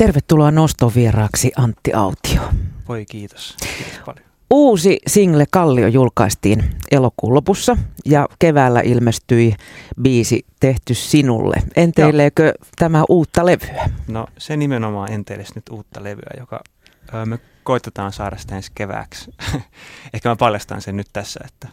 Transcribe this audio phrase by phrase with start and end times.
[0.00, 2.42] Tervetuloa nostovieraaksi Antti Autio.
[2.88, 3.56] Voi kiitos.
[3.78, 4.24] Kiitos paljon.
[4.50, 9.54] Uusi single Kallio julkaistiin elokuun lopussa ja keväällä ilmestyi
[10.02, 11.56] biisi Tehty sinulle.
[11.76, 12.52] Enteileekö Joo.
[12.76, 13.90] tämä uutta levyä?
[14.08, 16.60] No se nimenomaan enteileisi nyt uutta levyä, joka
[17.14, 19.30] ö, me koitetaan saada sitä ensi kevääksi.
[20.14, 21.68] Ehkä mä paljastan sen nyt tässä, että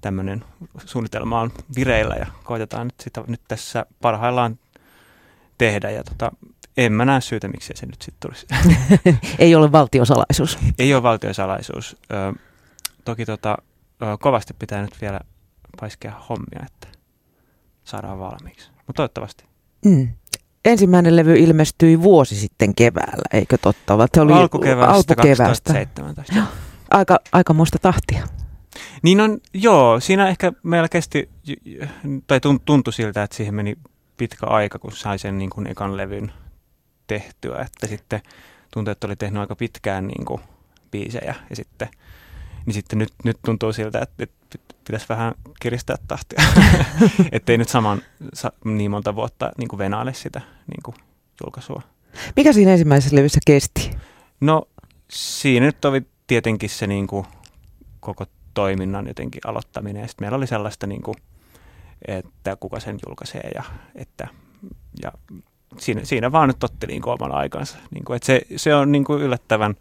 [0.00, 0.44] tämmöinen
[0.84, 4.58] suunnitelma on vireillä ja koitetaan nyt sitä nyt tässä parhaillaan
[5.58, 5.90] tehdä.
[5.90, 6.32] Ja tota,
[6.76, 8.46] en mä näe syytä, miksi se nyt sitten tulisi.
[9.38, 10.58] Ei ole valtiosalaisuus.
[10.78, 11.96] Ei ole valtiosalaisuus.
[12.12, 12.32] Ö,
[13.04, 13.56] toki tota,
[14.02, 15.20] ö, kovasti pitää nyt vielä
[15.80, 16.88] paiskea hommia, että
[17.84, 18.70] saadaan valmiiksi.
[18.86, 19.44] Mutta toivottavasti.
[19.84, 20.08] Mm.
[20.64, 23.94] Ensimmäinen levy ilmestyi vuosi sitten keväällä, eikö totta?
[23.94, 25.72] oli alkukeväästä, alkukeväästä.
[25.72, 26.34] 2017.
[26.90, 28.28] Aika, aika muista tahtia.
[29.02, 31.28] Niin on, joo, siinä ehkä meillä kesti,
[32.26, 33.76] tai tuntui siltä, että siihen meni
[34.16, 36.32] pitkä aika, kun sai sen niin kuin ekan levyn
[37.06, 38.20] tehtyä, että sitten
[38.70, 40.40] tuntui, että oli tehnyt aika pitkään niin kuin
[40.90, 41.88] biisejä ja sitten,
[42.66, 46.42] niin sitten nyt, nyt tuntuu siltä, että, että pitäisi vähän kiristää tahtia,
[47.32, 48.02] ettei nyt saman
[48.64, 50.94] niin monta vuotta niin kuin venaile sitä niin kuin
[51.44, 51.82] julkaisua.
[52.36, 53.90] Mikä siinä ensimmäisessä levyssä kesti?
[54.40, 54.68] No
[55.10, 57.26] siinä nyt oli tietenkin se niin kuin
[58.00, 61.14] koko toiminnan jotenkin aloittaminen ja sitten meillä oli sellaista niin kuin,
[62.08, 63.62] että kuka sen julkaisee ja
[63.94, 64.28] että
[65.02, 65.12] ja
[65.78, 67.78] siinä, siinä vaan nyt otti niin oman aikansa.
[67.90, 69.74] Niin kuin, että se, se on niin kuin yllättävän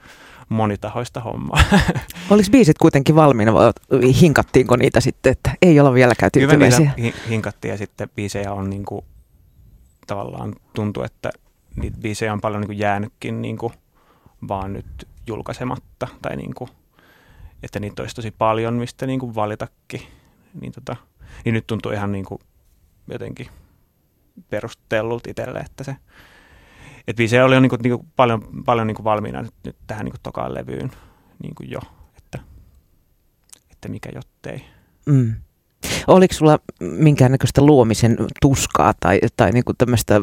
[0.49, 1.61] monitahoista hommaa.
[2.29, 3.73] Oliko biisit kuitenkin valmiina vai
[4.21, 6.91] hinkattiinko niitä sitten, että ei olla vieläkään tyytyväisiä?
[6.95, 9.05] Kyllä hinkattiin ja sitten biisejä on niin kuin,
[10.07, 11.29] tavallaan tuntuu, että
[11.75, 13.73] niitä biisejä on paljon niin kuin jäänytkin niin kuin,
[14.47, 16.69] vaan nyt julkaisematta tai niin kuin,
[17.63, 20.01] että niitä olisi tosi paljon, mistä niin kuin valitakin.
[20.61, 20.95] Niin, tota,
[21.45, 22.41] niin nyt tuntuu ihan niin kuin
[23.11, 23.47] jotenkin
[24.49, 25.95] perustellut itselle, että se
[27.07, 30.53] että biisejä oli jo niinku, niinku paljon, paljon niinku valmiina nyt, nyt tähän niinku tokaan
[30.53, 30.91] levyyn
[31.43, 31.79] niinku jo,
[32.17, 32.39] että,
[33.71, 34.65] että mikä jottei.
[35.05, 35.35] Mm.
[36.07, 40.21] Oliko sulla minkäännäköistä luomisen tuskaa tai, tai niinku tämmöistä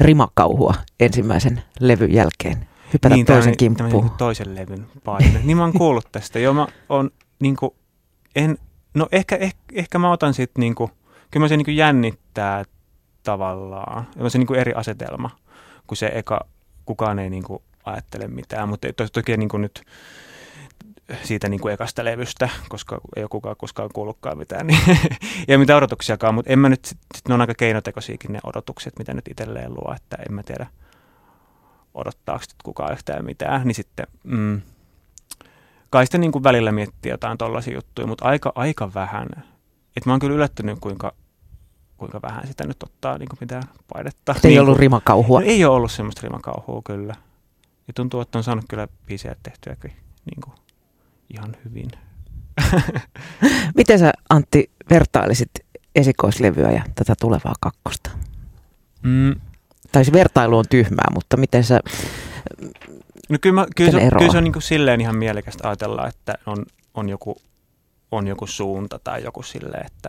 [0.00, 2.68] rimakauhua ensimmäisen levyn jälkeen?
[2.92, 3.90] Hypätä niin, toisen kimppuun.
[3.90, 5.40] Niinku toisen levyn paine.
[5.44, 6.38] niin mä oon kuullut tästä.
[6.38, 7.10] Joo, mä oon
[7.40, 7.76] niinku,
[8.36, 8.58] en,
[8.94, 10.90] no ehkä, ehkä, ehkä mä otan sit niinku,
[11.30, 12.64] kyllä mä se niinku jännittää
[13.30, 14.06] tavallaan.
[14.28, 15.30] Se niinku eri asetelma
[15.88, 16.40] kun se eka,
[16.84, 19.82] kukaan ei niin kuin ajattele mitään, mutta to, toki niin kuin nyt
[21.22, 24.80] siitä niin kuin ekasta levystä, koska ei ole kukaan koskaan kuullutkaan mitään, niin
[25.48, 28.98] ei ole mitään odotuksiakaan, mutta en mä nyt, sit, ne on aika keinotekoisiakin ne odotukset,
[28.98, 30.66] mitä nyt itselleen luo, että en mä tiedä,
[31.94, 34.60] odottaako kukaan yhtään mitään, niin sitten mm,
[35.90, 39.28] kai sitten niin kuin välillä miettii jotain tollaisia juttuja, mutta aika, aika vähän.
[39.96, 41.12] Et mä oon kyllä yllättynyt, kuinka
[41.98, 44.34] kuinka vähän sitä nyt ottaa niin kuin mitään painetta.
[44.44, 45.40] Ei niin ollut rimakauhua?
[45.40, 47.14] No, ei ole ollut semmoista rimakauhua kyllä.
[47.88, 49.76] Ja tuntuu, että on saanut kyllä biisejä tehtyä
[50.24, 50.54] niin kuin
[51.34, 51.90] ihan hyvin.
[53.76, 55.50] Miten sä Antti vertailisit
[55.94, 58.10] esikoislevyä ja tätä tulevaa kakkosta?
[59.02, 59.34] Mm.
[59.92, 61.80] Tai se vertailu on tyhmää, mutta miten sä...
[63.28, 66.38] No kyllä, mä, kyllä, se, kyllä se on niin kuin silleen ihan mielekästä ajatella, että
[66.46, 67.36] on, on, joku,
[68.10, 70.08] on joku suunta tai joku silleen, että...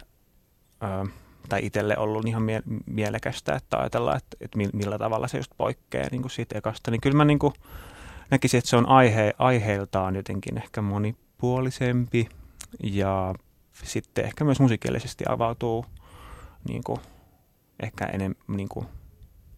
[0.84, 1.06] Öö,
[1.50, 6.08] tai itselle ollut ihan mie- mielekästä, että ajatellaan, että, että millä tavalla se just poikkeaa
[6.12, 6.92] niin kuin siitä ekasta.
[6.92, 7.54] Niin kyllä mä niin kuin
[8.32, 12.30] näkisin, että se on aihe, aiheeltaan jotenkin ehkä monipuolisempi
[12.84, 13.34] ja
[13.84, 15.86] sitten ehkä myös musiikillisesti avautuu
[16.68, 17.00] niin kuin,
[17.84, 18.86] ehkä enemmän niin kuin,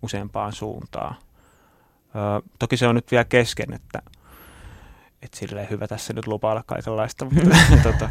[0.01, 1.15] useampaan suuntaan.
[2.15, 4.01] Ö, toki se on nyt vielä kesken, että,
[5.21, 7.25] että silleen hyvä tässä nyt lupailla kaikenlaista,
[7.83, 8.09] tota,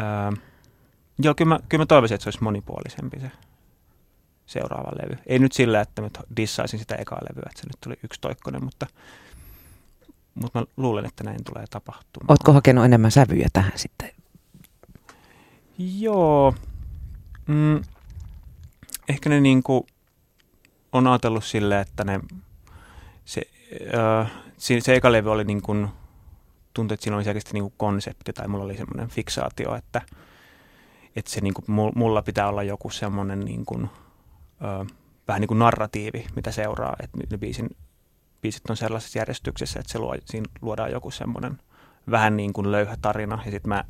[0.00, 0.47] ö,
[1.18, 3.30] Joo, kyllä mä, kyllä mä toivoisin, että se olisi monipuolisempi se
[4.46, 5.18] seuraava levy.
[5.26, 8.64] Ei nyt sillä, että mä dissaisin sitä ekaa levyä, että se nyt tuli yksi toikkonen,
[8.64, 8.86] mutta,
[10.34, 12.32] mutta mä luulen, että näin tulee tapahtumaan.
[12.32, 14.10] Ootko hakenut enemmän sävyjä tähän sitten?
[15.78, 16.54] Joo.
[17.46, 17.82] Mm,
[19.08, 19.86] ehkä ne niinku
[20.92, 22.20] on ajatellut silleen, että ne,
[23.24, 23.42] se,
[24.20, 25.88] äh, se, se eka levy oli niin kuin,
[26.74, 30.02] tuntui, että siinä oli selkeästi niin kuin konsepti tai mulla oli semmoinen fiksaatio, että–
[31.18, 33.90] että se niin kuin, mulla pitää olla joku semmoinen niin kuin,
[34.62, 34.94] ö,
[35.28, 37.76] vähän niin kuin narratiivi, mitä seuraa, että ne biisin,
[38.42, 41.58] biisit on sellaisessa järjestyksessä, että se luo, siinä luodaan joku semmoinen
[42.10, 43.84] vähän niin kuin löyhä tarina, ja sitten mä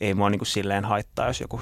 [0.00, 1.60] ei mua niin kuin silleen haittaa, jos joku,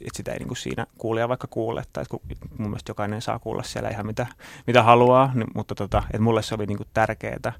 [0.00, 2.20] että sitä ei niin kuin siinä kuulija vaikka kuule, tai kun
[2.58, 4.26] mun mielestä jokainen saa kuulla siellä ihan mitä,
[4.66, 7.52] mitä haluaa, niin, mutta tota, että mulle se oli niin kuin tärkeää.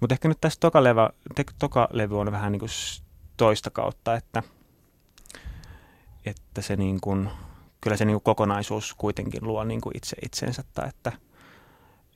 [0.00, 1.10] Mutta ehkä nyt tässä toka, levä,
[1.58, 2.70] toka levy on vähän niin kuin
[3.36, 4.42] toista kautta, että–
[6.24, 7.30] että se niin kuin,
[7.80, 11.12] kyllä se niin kuin kokonaisuus kuitenkin luo niin kuin itse itsensä, tai että,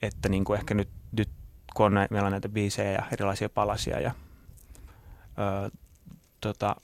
[0.01, 1.29] että niin kuin ehkä nyt nyt
[1.75, 4.11] kun on näitä, meillä on näitä biisejä ja erilaisia palasia ja
[5.65, 5.71] ö,
[6.41, 6.75] tota,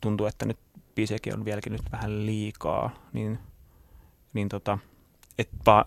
[0.00, 0.58] tuntuu, että nyt
[0.94, 3.38] biisejäkin on vieläkin nyt vähän liikaa, niin,
[4.32, 4.78] niin tota,
[5.38, 5.84] et vaan,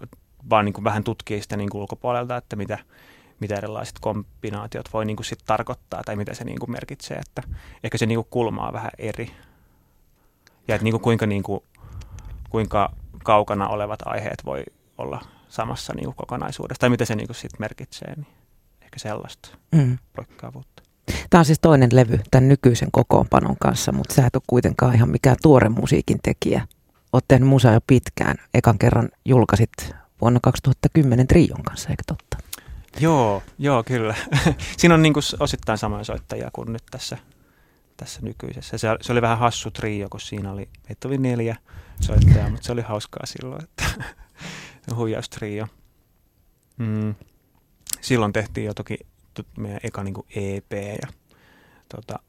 [0.50, 2.78] vaan niin kuin vähän tutkii sitä niin kuin ulkopuolelta, että mitä,
[3.40, 7.44] mitä erilaiset kombinaatiot voi niin kuin sit tarkoittaa tai mitä se niin kuin merkitsee, että
[7.84, 9.32] ehkä se niin kuin kulmaa vähän eri.
[10.68, 11.60] Ja että niin kuin kuinka, niin kuin,
[12.50, 12.94] kuinka
[13.24, 14.64] kaukana olevat aiheet voi
[14.98, 18.28] olla samassa niin kuin kokonaisuudessa, tai mitä se niin kuin sit merkitsee, niin
[18.82, 19.98] ehkä sellaista mm.
[20.16, 20.84] poikkeavuutta.
[21.30, 25.10] Tämä on siis toinen levy tämän nykyisen kokoonpanon kanssa, mutta sä et ole kuitenkaan ihan
[25.10, 26.68] mikään tuore musiikin tekijä.
[27.14, 28.36] Oot tehnyt musa jo pitkään.
[28.54, 29.72] Ekan kerran julkaisit
[30.22, 32.38] vuonna 2010 Trion kanssa, eikö totta?
[33.00, 34.16] Joo, joo kyllä.
[34.78, 37.18] Siinä on niin kuin osittain samoja soittajia kuin nyt tässä,
[38.04, 38.78] tässä nykyisessä.
[38.78, 41.58] Se, se oli vähän hassu trio, kun siinä oli, meitä oli neljä
[42.00, 43.86] soittajaa, mutta se oli hauskaa silloin, että
[44.96, 45.68] huijaustrio.
[46.78, 47.16] Mm.
[48.02, 48.98] Silloin tehtiin jo toki
[49.58, 50.72] meidän eka niin kuin EP
[51.02, 51.08] ja
[51.90, 52.20] tota,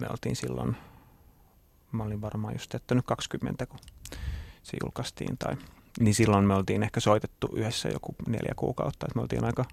[0.00, 0.76] me oltiin silloin,
[1.92, 3.78] mä olin varmaan just täyttänyt 20, kun
[4.62, 5.56] se julkaistiin tai
[6.00, 9.64] niin silloin me oltiin ehkä soitettu yhdessä joku neljä kuukautta, että me oltiin aika,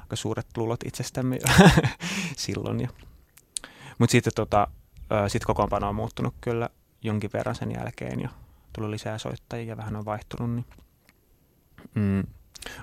[0.00, 1.68] aika suuret luulot itsestämme jo
[2.36, 2.80] silloin.
[2.80, 2.88] Ja.
[4.02, 4.68] Mutta sitten tota,
[5.28, 6.68] sit kokoonpano on muuttunut kyllä
[7.02, 8.28] jonkin verran sen jälkeen ja
[8.72, 10.66] tullut lisää soittajia ja vähän on vaihtunut, niin
[11.94, 12.22] mm,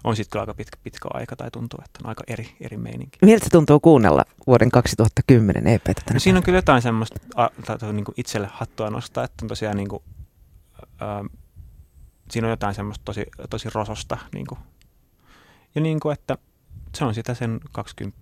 [0.04, 3.20] on sitten kyllä aika pitkä, pitkä aika tai tuntuu, että on aika eri, eri meininki.
[3.22, 7.50] Miltä se tuntuu kuunnella vuoden 2010 EPtä tänä no, Siinä on kyllä jotain semmoista a,
[7.66, 10.04] tai, niin kuin itselle hattua nostaa, että on tosiaan niin kuin,
[11.02, 11.06] ä,
[12.32, 14.18] siinä on jotain semmoista tosi, tosi rososta.
[14.34, 14.60] Niin kuin.
[15.76, 16.38] Ja niin kuin, että
[16.96, 18.20] se on sitä sen 20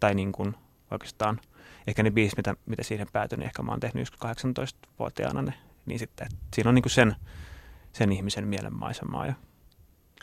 [0.00, 0.54] tai niin kuin
[0.90, 1.40] oikeastaan
[1.86, 5.54] ehkä ne biisit, mitä, mitä siihen päätyi, niin ehkä mä oon tehnyt 18-vuotiaana ne,
[5.86, 7.16] niin sitten, että siinä on niin kuin sen,
[7.92, 9.34] sen ihmisen mielenmaisemaa ja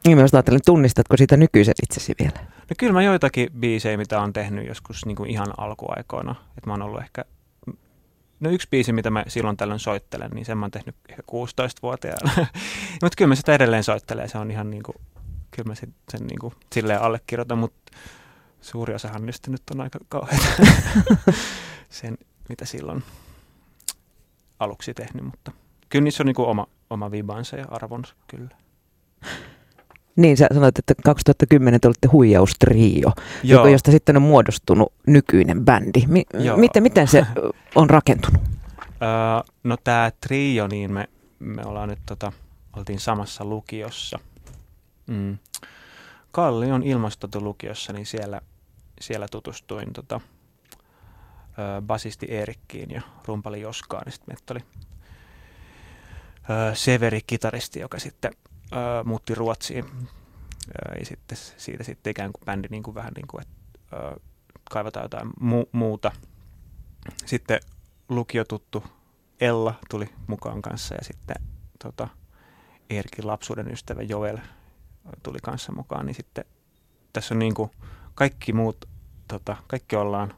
[0.06, 2.40] niin mä ajattelin, tunnistatko sitä nykyisen itsesi vielä?
[2.44, 6.36] No kyllä mä joitakin biisejä, mitä on tehnyt joskus niin kuin ihan alkuaikoina.
[6.58, 7.26] Että mä oon ollut ehkä,
[8.40, 12.32] no yksi biisi, mitä mä silloin tällöin soittelen, niin sen mä oon tehnyt ehkä 16-vuotiaana.
[13.02, 14.96] mutta kyllä mä sitä edelleen soittelen, se on ihan niin kuin,
[15.52, 17.81] kyllä mä sen, sen niin kuin silleen allekirjoitan, mutta
[18.62, 20.46] suuri osahan niistä nyt on aika kauheita
[21.90, 22.18] sen,
[22.50, 23.04] mitä silloin
[24.60, 25.52] aluksi tehnyt, mutta
[25.90, 28.56] kyllä niissä on niin kuin oma, oma vibansa ja arvonsa kyllä.
[30.16, 33.12] Niin, sä sanoit, että 2010 te olitte huijaustrio,
[33.44, 33.68] Joo.
[33.68, 36.04] josta sitten on muodostunut nykyinen bändi.
[36.08, 36.26] Mi-
[36.56, 37.26] miten, miten se
[37.76, 38.42] on rakentunut?
[39.02, 41.10] Öö, no tämä trio, niin me,
[41.40, 42.32] me ollaan nyt tota,
[42.78, 44.20] oltiin samassa lukiossa.
[45.08, 45.38] Mm.
[46.32, 48.42] Kalli on ilmastotulukiossa, niin siellä,
[49.02, 50.22] siellä tutustuin tota,
[51.60, 54.04] ö, basisti Eerikkiin ja rumpali Joskaan.
[54.06, 54.62] Niin sitten meitä oli
[56.50, 58.32] ö, Severi, kitaristi, joka sitten
[58.74, 59.86] äh, muutti Ruotsiin.
[59.86, 63.56] Äh, ja sitten siitä sitten ikään kuin bändi niin kuin vähän niin kuin, että
[63.94, 64.16] äh,
[64.72, 66.12] kaivataan jotain mu- muuta.
[67.26, 67.60] Sitten
[68.10, 68.84] lukiotuttu
[69.42, 71.36] Ella tuli mukaan kanssa ja sitten
[71.84, 72.08] tota,
[72.90, 74.38] Erkin lapsuuden ystävä Joel
[75.24, 76.46] tuli kanssa mukaan, niin sitten
[77.14, 77.72] tässä on niin kuin
[78.16, 78.90] kaikki muut,
[79.32, 80.34] tota, kaikki ollaan,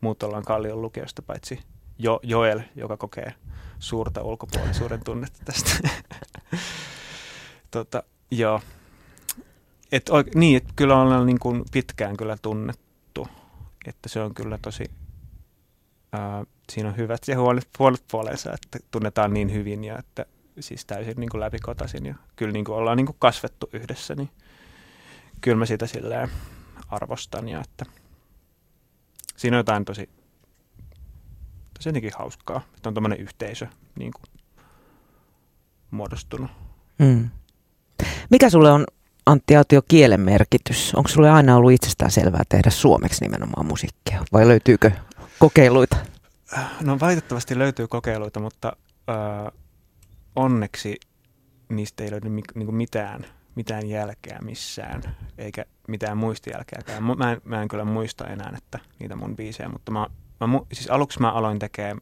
[0.00, 1.60] muut ollaan Kallion lukiosta, paitsi
[1.98, 3.34] jo, Joel, joka kokee
[3.78, 5.70] suurta ulkopuolisuuden tunnetta tästä.
[7.70, 8.60] Tota, joo.
[9.92, 13.28] Et, oike, niin, että kyllä on niin kuin pitkään kyllä tunnettu,
[13.86, 14.84] että se on kyllä tosi,
[16.12, 20.26] ää, siinä on hyvät ja huolet, huolet puolensa, että tunnetaan niin hyvin ja että
[20.60, 24.30] siis täysin niin kuin läpikotaisin ja kyllä niin kuin ollaan niin kuin kasvettu yhdessä, niin
[25.40, 26.28] kyllä mä sitä silleen
[26.88, 27.84] arvostan ja että
[29.38, 30.08] siinä on jotain tosi,
[31.74, 33.66] tosi jotenkin hauskaa, että on tämmöinen yhteisö
[33.98, 34.40] niin kuin
[35.90, 36.50] muodostunut.
[36.98, 37.28] Mm.
[38.30, 38.86] Mikä sulle on
[39.26, 40.94] Antti Autio kielen merkitys?
[40.94, 44.90] Onko sulle aina ollut itsestään selvää tehdä suomeksi nimenomaan musiikkia vai löytyykö
[45.38, 45.96] kokeiluita?
[46.80, 48.76] No valitettavasti löytyy kokeiluita, mutta
[49.10, 49.52] äh,
[50.36, 51.00] onneksi
[51.68, 53.26] niistä ei löydy niinku mitään,
[53.58, 55.02] mitään jälkeä missään,
[55.38, 57.04] eikä mitään muistijälkeäkään.
[57.04, 60.06] Mä en, mä en kyllä muista enää, että niitä mun biisejä, mutta mä,
[60.40, 62.00] mä, siis aluksi mä aloin tekemään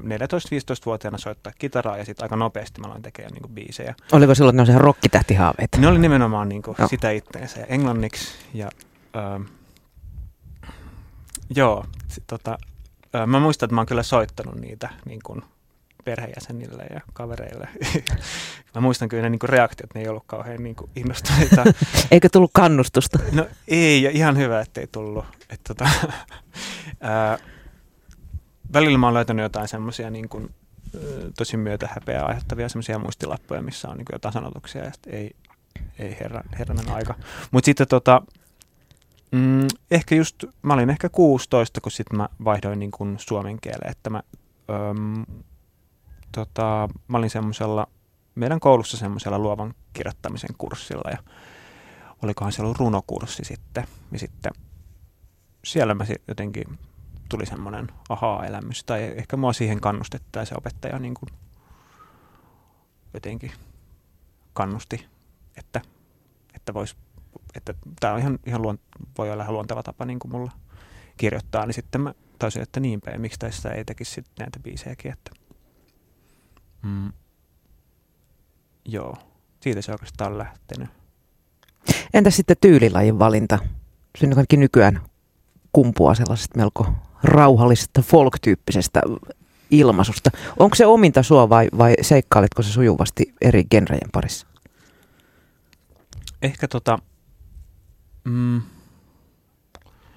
[0.00, 3.94] 14-15-vuotiaana soittaa kitaraa ja sitten aika nopeasti mä aloin tekemään niin kuin, biisejä.
[4.12, 5.78] Oliko silloin ne rokkitähtihaaveita?
[5.78, 6.88] Ne oli nimenomaan niin kuin, no.
[6.88, 8.32] sitä itteensä ja englanniksi.
[8.54, 8.70] Ja,
[9.16, 9.46] äh,
[11.56, 12.58] joo, sit, tota,
[13.14, 15.42] äh, mä muistan, että mä oon kyllä soittanut niitä niin kuin,
[16.04, 17.68] perheenjäsenille ja kavereille.
[18.74, 21.64] mä muistan kyllä ne niin reaktiot, ne ei ollut kauhean niin kuin, innostuneita.
[22.10, 23.18] Eikö tullut kannustusta?
[23.32, 25.24] No ei, ja ihan hyvä, ettei tullut.
[25.50, 25.84] Et, tota,
[27.04, 27.40] äh,
[28.72, 30.28] välillä mä oon löytänyt jotain semmoisia niin
[31.38, 35.36] tosi myötä häpeää aiheuttavia semmoisia muistilappuja, missä on niin kuin jotain sanotuksia ja ei,
[35.98, 37.14] ei herran, herranen aika.
[37.50, 38.22] Mutta sitten tota,
[39.30, 43.90] mm, ehkä just, mä olin ehkä 16, kun sitten mä vaihdoin niin kuin suomen kieleen,
[43.90, 44.22] että mä,
[44.70, 45.24] öm,
[46.34, 47.86] tota, mä olin semmoisella,
[48.34, 51.18] meidän koulussa semmoisella luovan kirjoittamisen kurssilla ja
[52.22, 54.52] olikohan siellä ollut runokurssi sitten, ja sitten
[55.64, 56.78] siellä mä jotenkin
[57.28, 61.28] tuli semmoinen ahaa-elämys, tai ehkä mua siihen kannustettiin, ja se opettaja niin kuin
[63.14, 63.52] jotenkin
[64.52, 65.06] kannusti,
[65.56, 65.80] että,
[66.54, 66.96] että vois,
[67.54, 68.78] että tämä on ihan, ihan luon,
[69.18, 70.52] voi olla ihan luonteva tapa niin kuin mulla
[71.16, 75.30] kirjoittaa, niin sitten mä taisin, että niin päin, miksi tässä ei tekisi näitä biisejäkin, että
[76.84, 77.12] mm,
[78.84, 79.16] joo,
[79.60, 80.88] siitä se oikeastaan on lähtenyt.
[82.14, 83.58] Entä sitten tyylilajin valinta?
[84.18, 85.00] Siinä on nykyään
[85.72, 86.86] kumpua sellaisesta melko
[87.22, 89.02] rauhallisesta folk-tyyppisestä
[89.70, 90.30] ilmaisusta.
[90.58, 94.46] Onko se ominta sua vai, vai seikkailetko se sujuvasti eri genrejen parissa?
[96.42, 96.98] Ehkä tota...
[98.24, 98.62] Mm,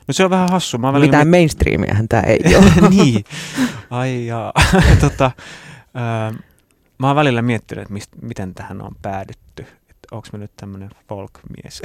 [0.07, 0.77] no se on vähän hassu.
[0.77, 1.31] Mä Mitään mit...
[1.31, 2.89] mainstreamiahan tämä ei ole.
[2.89, 3.23] niin.
[3.89, 4.53] Ai jaa.
[5.01, 5.31] tota,
[5.95, 6.39] äh,
[6.97, 9.65] mä oon välillä miettinyt, että mist, miten tähän on päädytty.
[9.89, 11.81] Että onko mä nyt tämmöinen folk-mies.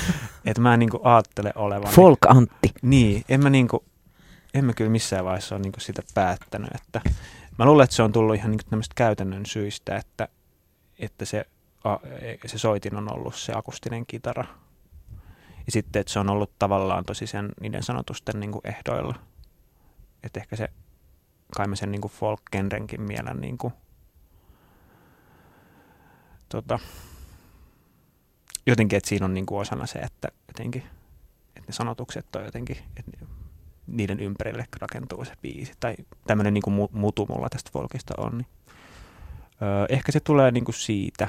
[0.46, 1.92] että mä en niinku aattele olevan...
[1.92, 2.72] Folk-Antti.
[2.82, 3.84] Niin, en mä niinku
[4.56, 6.70] en mä kyllä missään vaiheessa ole niin sitä päättänyt.
[6.74, 7.00] Että
[7.58, 10.28] mä luulen, että se on tullut ihan niin tämmöistä käytännön syistä, että,
[10.98, 11.46] että se,
[12.46, 14.44] se soitin on ollut se akustinen kitara.
[15.66, 19.14] Ja sitten, että se on ollut tavallaan tosi sen niiden sanotusten niin ehdoilla.
[20.22, 20.68] Että ehkä se,
[21.56, 23.72] kai mä sen niin folk-genrenkin mielen niin kuin,
[26.48, 26.78] tota,
[28.66, 30.82] jotenkin, että siinä on niin kuin osana se, että jotenkin,
[31.56, 33.12] että ne sanotukset on jotenkin, että
[33.86, 35.72] niiden ympärille rakentuu se biisi.
[35.80, 35.94] Tai
[36.26, 38.38] tämmöinen niin kuin mutu mulla tästä folkista on.
[38.38, 38.46] Niin.
[39.62, 41.28] Öö, ehkä se tulee niin kuin siitä.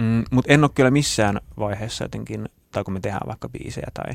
[0.00, 4.14] Mm, Mutta en ole kyllä missään vaiheessa jotenkin, tai kun me tehdään vaikka biisejä tai,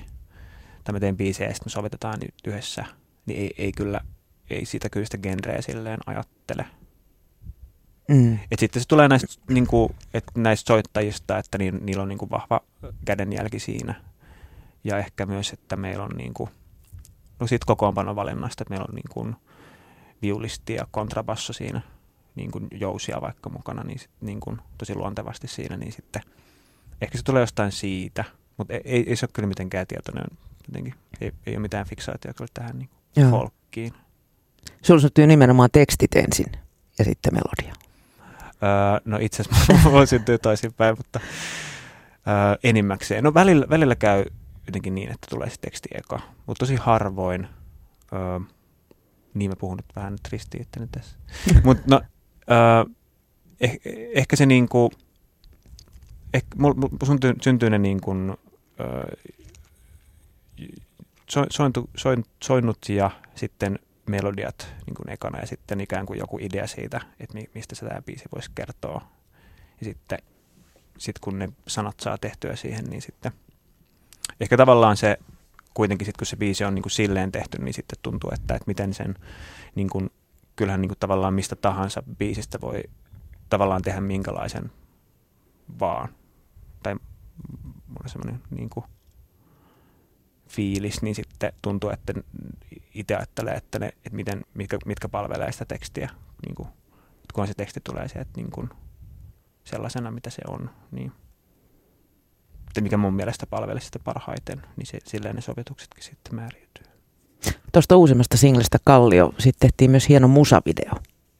[0.83, 2.85] tai me teen biisejä ja sitten me sovitetaan yhdessä,
[3.25, 4.01] niin ei, ei kyllä,
[4.49, 6.65] ei siitä kyllä sitä genreä silleen ajattele.
[8.07, 8.39] Mm.
[8.51, 12.17] Et sitten se tulee näistä, niin kuin, että näistä soittajista, että ni, niillä on niin
[12.17, 12.61] kuin vahva
[13.05, 13.95] kädenjälki siinä.
[14.83, 16.49] Ja ehkä myös, että meillä on niin kuin,
[17.39, 19.35] no siitä kokoonpanon valinnasta, että meillä on niin kuin
[20.21, 21.81] viulisti ja kontrabasso siinä,
[22.35, 26.21] niin kuin jousia vaikka mukana, niin, sit, niin kuin tosi luontevasti siinä, niin sitten
[27.01, 28.23] ehkä se tulee jostain siitä,
[28.57, 30.25] mutta ei, ei, ei se ole kyllä mitenkään tietoinen,
[30.67, 33.93] jotenkin ei, ei ole mitään fiksaatioa kyllä tähän niin kuin folkkiin.
[34.81, 36.51] Sulla syntyy nimenomaan tekstit ensin
[36.99, 37.83] ja sitten melodia.
[38.63, 41.19] Öö, no itse asiassa voi syntyä toisinpäin, mutta
[42.27, 43.23] öö, enimmäkseen.
[43.23, 44.25] No välillä, välillä käy
[44.67, 46.19] jotenkin niin, että tulee se teksti eka.
[46.45, 47.47] Mutta tosi harvoin,
[48.13, 48.39] öö,
[49.33, 50.13] niin mä puhun nyt vähän
[50.79, 51.17] nyt tässä.
[51.65, 52.01] Mutta no,
[52.51, 52.93] öö,
[53.61, 53.79] eh,
[54.13, 54.91] ehkä se niinku,
[56.33, 58.37] eh, mul, mul syntyy, syntyy ne niin kuin,
[58.79, 59.15] öö,
[61.29, 63.79] so, sointu, soin, soinnut ja sitten
[64.09, 68.01] melodiat niin kuin ekana ja sitten ikään kuin joku idea siitä, että mistä se tämä
[68.01, 69.07] biisi voisi kertoa.
[69.79, 70.19] Ja sitten
[70.97, 73.31] sit kun ne sanat saa tehtyä siihen, niin sitten
[74.39, 75.17] ehkä tavallaan se
[75.73, 78.67] kuitenkin sitten kun se biisi on niin kuin silleen tehty, niin sitten tuntuu, että, että
[78.67, 79.15] miten sen,
[79.75, 80.09] niin kuin,
[80.55, 82.83] kyllähän niin kuin tavallaan mistä tahansa biisistä voi
[83.49, 84.71] tavallaan tehdä minkälaisen
[85.79, 86.09] vaan.
[86.83, 86.95] Tai
[87.87, 88.85] mulla on semmoinen niin kuin,
[90.55, 92.13] fiilis, niin sitten tuntuu, että
[92.93, 96.09] itse ajattelee, että, ne, että miten, mitkä, mitkä palvelee sitä tekstiä,
[96.45, 96.69] niin kuin,
[97.33, 98.69] kun se teksti tulee sieltä niin kuin,
[99.63, 101.11] sellaisena, mitä se on, niin
[102.81, 106.83] mikä mun mielestä palvelisi sitä parhaiten, niin se, silleen ne sovituksetkin sitten määriytyy.
[107.71, 110.93] Tuosta uusimmasta singlistä Kallio sitten tehtiin myös hieno musavideo.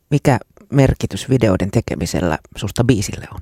[0.10, 0.40] Mikä
[0.70, 3.40] merkitys videoiden tekemisellä susta biisille on?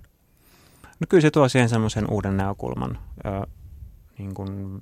[0.84, 3.48] No kyllä se tuo siihen semmoisen uuden näkökulman, ö,
[4.18, 4.82] niin kun,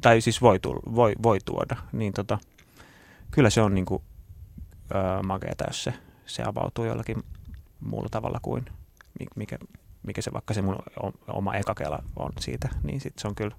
[0.00, 1.76] tai siis voi, tulla, voi, voi tuoda.
[1.92, 2.38] Niin tota,
[3.30, 4.02] kyllä se on niin kuin,
[4.90, 5.94] ö, makeata, jos se,
[6.26, 7.22] se avautuu jollakin
[7.80, 8.64] muulla tavalla kuin
[9.36, 9.58] mikä,
[10.02, 10.76] mikä se vaikka se mun
[11.26, 13.56] oma ekakela on siitä, niin sit se on kyllä,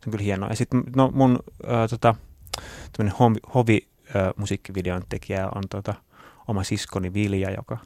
[0.00, 0.48] se on kyllä hienoa.
[0.48, 2.14] Ja sitten no mun äh, tota,
[3.18, 3.88] hovi, hovi
[4.36, 5.94] musiikkivideon tekijä on tota,
[6.48, 7.78] oma siskoni Vilja, joka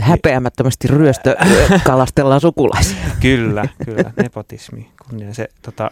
[0.00, 1.36] häpeämättömästi ryöstö
[1.84, 3.04] kalastellaan sukulaisia.
[3.20, 4.92] kyllä, kyllä, nepotismi.
[5.08, 5.90] Kunnia se, tota,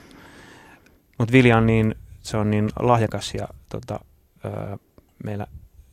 [1.21, 4.01] mutta Vilja on niin, se on niin lahjakas ja tota,
[4.45, 4.79] ö,
[5.25, 5.47] meillä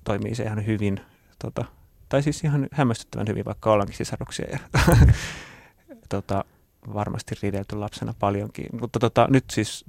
[0.03, 1.01] toimii se ihan hyvin
[1.39, 1.65] tota,
[2.09, 4.59] tai siis ihan hämmästyttävän hyvin, vaikka ollaankin sisaruksia ja
[6.09, 6.45] tota,
[6.93, 8.65] varmasti riidelty lapsena paljonkin.
[8.81, 9.85] Mutta tota, nyt siis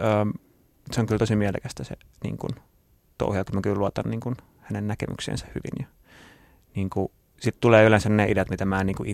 [0.00, 0.30] ähm,
[0.92, 2.50] se on kyllä tosi mielekästä se niin kun,
[3.18, 5.86] touhia, kun mä kyllä luotan niin kun, hänen näkemyksensä hyvin.
[5.86, 5.86] Ja,
[6.74, 6.90] niin
[7.40, 9.08] sitten tulee yleensä ne ideat, mitä mä en niin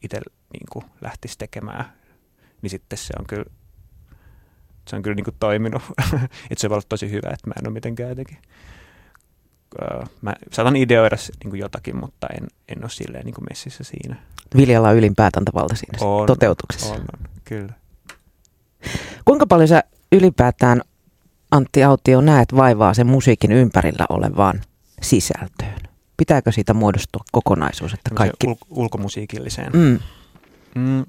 [0.00, 1.92] itse niin lähtisi tekemään,
[2.62, 3.44] niin sitten se on kyllä,
[4.88, 5.82] se on kyllä niin kuin toiminut.
[6.50, 8.38] että se voi olla tosi hyvä, että mä en ole mitenkään jotenkin
[10.22, 14.16] mä saatan ideoida niin kuin jotakin, mutta en, en ole silleen niin kuin messissä siinä.
[14.56, 16.94] Viljalla on ylinpäätäntävalta siinä on, toteutuksessa.
[16.94, 17.72] On, on, kyllä.
[19.24, 20.82] Kuinka paljon sä ylipäätään,
[21.50, 24.60] Antti Autio, näet vaivaa sen musiikin ympärillä olevaan
[25.02, 25.80] sisältöön?
[26.16, 28.46] Pitääkö siitä muodostua kokonaisuus, että kaikki...
[28.46, 29.72] Ul- ulkomusiikilliseen.
[29.72, 29.98] Mm.
[30.74, 31.04] Mm.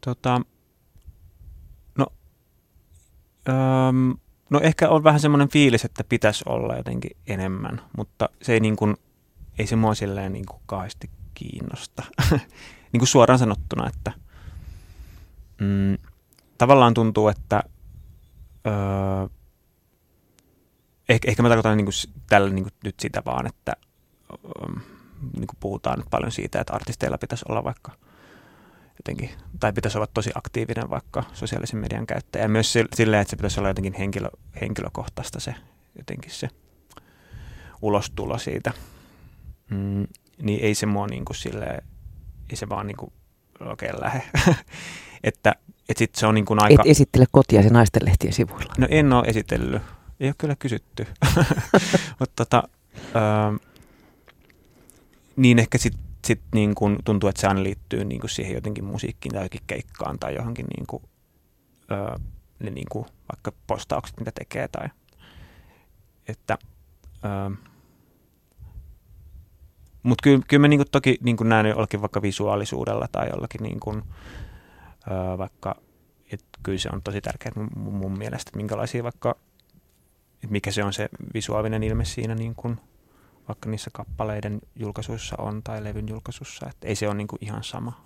[0.00, 0.40] Tota,
[1.98, 2.06] no,
[3.50, 4.16] öm,
[4.50, 8.76] no ehkä on vähän semmoinen fiilis, että pitäisi olla jotenkin enemmän, mutta se ei, niin
[8.76, 8.96] kuin,
[9.58, 10.60] ei se mua silleen niin kuin
[11.34, 12.02] kiinnosta.
[12.92, 14.12] niin kuin suoraan sanottuna, että
[15.60, 15.98] mm,
[16.58, 17.62] tavallaan tuntuu, että
[18.66, 19.28] öö,
[21.08, 23.72] ehkä, ehkä mä tarkoitan niin kuin tällä niin kuin nyt sitä vaan, että
[24.32, 24.74] öö,
[25.36, 27.92] niin kuin puhutaan nyt paljon siitä, että artisteilla pitäisi olla vaikka
[29.00, 29.30] jotenkin,
[29.60, 32.44] tai pitäisi olla tosi aktiivinen vaikka sosiaalisen median käyttäjä.
[32.44, 34.28] Ja myös silleen, että se pitäisi olla jotenkin henkilö,
[34.60, 35.54] henkilökohtaista se
[35.98, 36.48] jotenkin se
[37.82, 38.72] ulostulo siitä.
[39.70, 40.06] Mm,
[40.42, 41.82] niin ei se mua niin kuin silleen,
[42.50, 43.12] ei se vaan niin kuin
[43.60, 44.22] oikein lähe.
[45.24, 45.54] että
[45.88, 46.82] et sit se on niin kuin aika...
[46.82, 48.74] Et esittele kotia se naisten lehtien sivuilla.
[48.78, 49.82] No en ole esitellyt.
[50.20, 51.06] Ei ole kyllä kysytty.
[52.18, 52.68] Mutta tota,
[53.16, 53.68] öö,
[55.36, 58.84] niin ehkä sitten sit niin kun tuntuu, että se aina liittyy niin kuin siihen jotenkin
[58.84, 61.02] musiikkiin tai jokin keikkaan tai johonkin niin kuin,
[61.90, 62.14] öö,
[62.58, 64.88] ne niin kuin vaikka postaukset, mitä tekee tai
[66.28, 66.58] että
[67.24, 67.50] öö,
[70.02, 73.62] mutta kyllä, kyllä mä niin kuin toki niin kuin näen jollakin vaikka visuaalisuudella tai jollakin
[73.62, 74.02] niin kuin,
[75.10, 75.74] öö, vaikka,
[76.32, 79.36] että kyllä se on tosi tärkeää mun, mun mielestä, että minkälaisia vaikka,
[80.34, 82.80] että mikä se on se visuaalinen ilme siinä niin kuin,
[83.50, 87.64] vaikka niissä kappaleiden julkaisuissa on tai levyn julkaisussa, että ei se ole niin kuin ihan
[87.64, 88.04] sama.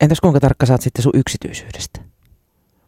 [0.00, 2.00] Entäs kuinka tarkka saat sitten sun yksityisyydestä?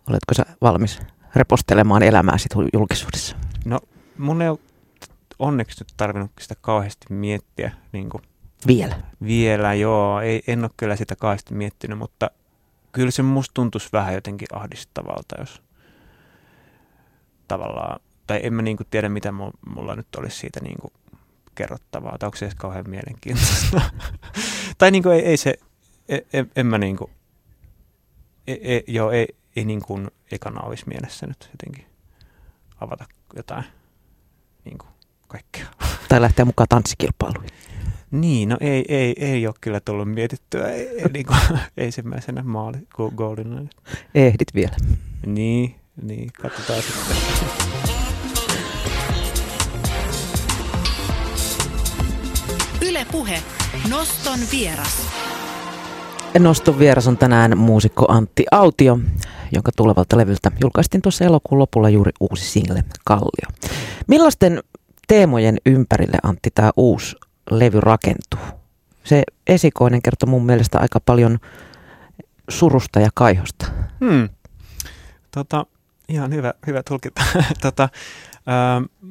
[0.08, 1.00] Oletko sä valmis
[1.34, 3.36] repostelemaan elämää sitten julkisuudessa?
[3.64, 3.80] No
[4.18, 4.58] mun ei ole
[5.38, 7.72] onneksi nyt tarvinnut sitä kauheasti miettiä.
[7.92, 8.22] Niin kuin
[8.66, 9.00] vielä?
[9.22, 10.20] Vielä, joo.
[10.20, 12.30] Ei, en ole kyllä sitä kauheasti miettinyt, mutta
[12.92, 15.62] kyllä se musta tuntuisi vähän jotenkin ahdistavalta, jos
[17.48, 19.32] tavallaan tai en mä niin kuin tiedä, mitä
[19.66, 20.92] mulla nyt olisi siitä niin kuin
[21.54, 23.80] kerrottavaa, tai onko se edes kauhean mielenkiintoista.
[24.78, 25.54] tai niin kuin ei, ei se,
[26.08, 27.10] en, e, en mä niin kuin,
[28.46, 31.86] ei, ei, joo, ei, ei niin kuin ekana olisi mielessä nyt jotenkin
[32.80, 33.04] avata
[33.36, 33.64] jotain
[34.64, 34.90] niin kuin
[35.28, 35.66] kaikkea.
[36.08, 37.50] Tai lähteä mukaan tanssikilpailuihin.
[38.10, 41.38] Niin, no ei, ei, ei ole kyllä tullut mietittyä, ei, ei, niin kuin,
[41.76, 42.78] ensimmäisenä maali,
[43.16, 43.62] goalina.
[44.14, 44.76] Ehdit vielä.
[45.26, 47.93] Niin, niin, katsotaan sitten.
[53.12, 53.42] Puhe.
[53.90, 55.06] Noston vieras.
[56.38, 58.98] Noston vieras on tänään muusikko Antti Autio,
[59.52, 63.70] jonka tulevalta levyltä julkaistiin tuossa elokuun lopulla juuri uusi single Kallio.
[64.08, 64.62] Millaisten
[65.08, 67.16] teemojen ympärille Antti tämä uusi
[67.50, 68.40] levy rakentuu?
[69.04, 71.38] Se esikoinen kertoo mun mielestä aika paljon
[72.48, 73.66] surusta ja kaihosta.
[74.00, 74.28] Hmm.
[75.30, 75.66] Tota,
[76.08, 77.22] ihan hyvä, hyvä tulkita.
[77.62, 77.88] tota,
[78.48, 79.10] ähm,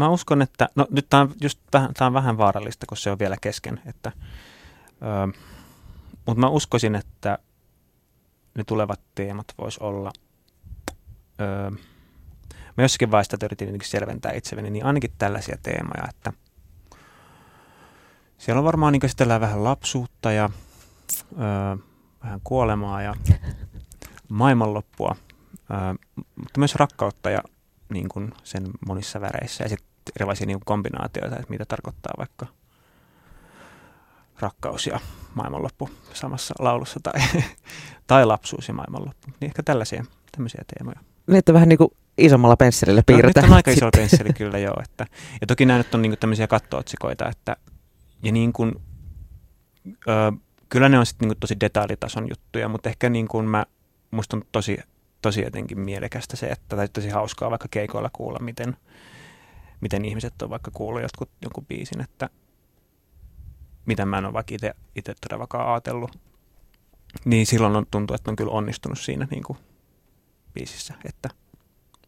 [0.00, 3.10] mä uskon, että, no nyt tämä on, just vähän, tämä on vähän vaarallista, kun se
[3.10, 4.12] on vielä kesken, että,
[5.02, 5.38] ö,
[6.26, 7.38] mutta mä uskoisin, että
[8.54, 10.12] ne tulevat teemat vois olla,
[11.40, 11.70] ö,
[12.76, 16.32] mä jossakin vaiheessa yritin selventää itselleni, niin ainakin tällaisia teemoja, että
[18.38, 20.50] siellä on varmaan niin käsitellään vähän lapsuutta ja
[21.32, 21.78] ö,
[22.24, 23.14] vähän kuolemaa ja
[24.28, 25.16] maailmanloppua,
[25.70, 27.42] ö, mutta myös rakkautta ja
[27.90, 29.64] niin kuin sen monissa väreissä.
[29.64, 32.46] Ja sitten erilaisia niin kombinaatioita, että mitä tarkoittaa vaikka
[34.40, 35.00] rakkaus ja
[35.34, 37.20] maailmanloppu samassa laulussa tai,
[38.06, 39.28] tai lapsuus ja maailmanloppu.
[39.40, 41.00] Niin ehkä tällaisia tämmöisiä teemoja.
[41.26, 43.42] Niin, että vähän niin kuin isommalla pensselillä piirretään.
[43.42, 44.76] No, nyt on aika iso pensseli kyllä joo.
[44.84, 45.06] Että,
[45.40, 47.56] ja toki nämä nyt on niin kuin tämmöisiä kattootsikoita, että
[48.22, 48.72] ja niin kuin,
[50.08, 50.32] ö,
[50.68, 53.66] kyllä ne on sitten niin tosi detailitason juttuja, mutta ehkä niin kuin mä,
[54.10, 54.78] musta on tosi,
[55.22, 58.76] tosi jotenkin mielekästä se, että tai tosi hauskaa vaikka keikoilla kuulla, miten,
[59.80, 62.30] miten ihmiset on vaikka kuullut jotkut, jonkun biisin, että
[63.86, 64.54] mitä mä en ole vaikka
[64.94, 66.18] itse todellakaan ajatellut.
[67.24, 69.58] Niin silloin on tuntuu, että on kyllä onnistunut siinä niin kuin
[70.54, 71.28] biisissä, että,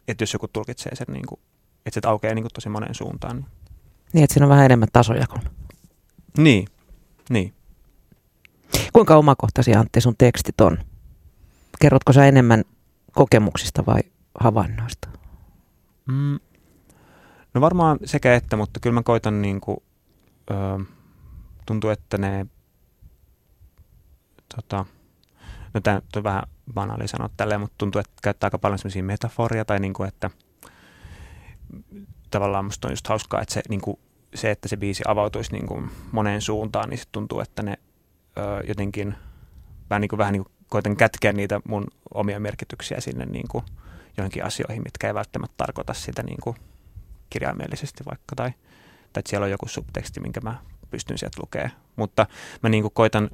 [0.08, 1.40] että jos joku tulkitsee sen, niin kuin,
[1.86, 3.36] että se aukeaa niin kuin tosi moneen suuntaan.
[3.36, 3.46] Niin,
[4.12, 5.42] niin että siinä on vähän enemmän tasoja kuin...
[6.38, 6.66] Niin,
[7.30, 7.54] niin.
[8.92, 10.78] Kuinka omakohtaisia Antti sun tekstit on?
[11.80, 12.64] Kerrotko sä enemmän
[13.12, 14.00] kokemuksista vai
[14.40, 15.08] havainnoista?
[16.06, 16.38] Mm,
[17.54, 19.76] No varmaan sekä että, mutta kyllä mä koitan niin kuin,
[20.50, 20.78] öö,
[21.66, 22.46] tuntuu, että ne,
[24.56, 24.84] tota,
[25.74, 26.42] no tämä on vähän
[26.74, 30.30] banaali sanoa tälleen, mutta tuntuu, että käyttää aika paljon sellaisia metaforia tai niin kuin, että
[32.30, 33.98] tavallaan musta on just hauskaa, että se, niin kuin,
[34.34, 37.78] se että se biisi avautuisi niin kuin moneen suuntaan, niin sitten tuntuu, että ne
[38.38, 39.14] ö, jotenkin
[39.90, 43.64] vähän niin kuin, vähän niin kuin koitan kätkeä niitä mun omia merkityksiä sinne niin kuin
[44.16, 46.56] johonkin asioihin, mitkä ei välttämättä tarkoita sitä niin kuin
[47.32, 50.58] kirjaimellisesti vaikka, tai, tai että siellä on joku subteksti, minkä mä
[50.90, 51.70] pystyn sieltä lukemaan.
[51.96, 52.26] Mutta
[52.62, 53.30] mä niin kuin koitan